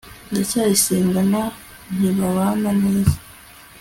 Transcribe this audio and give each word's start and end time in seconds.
ndacyayisenga 0.29 1.21
na 1.31 1.43
j 1.97 1.97
ntibabana 2.13 2.69
neza 2.83 3.17